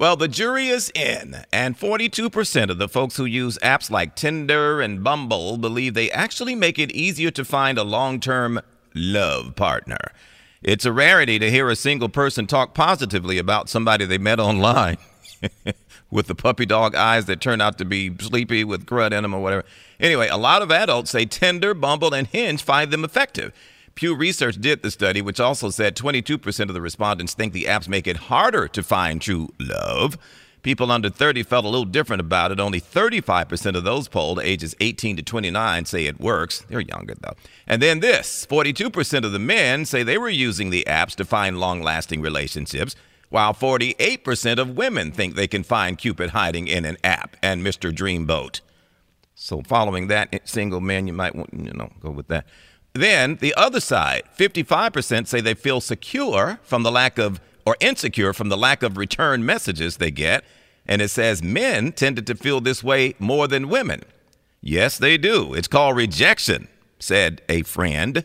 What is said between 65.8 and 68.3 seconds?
rejection, said a friend.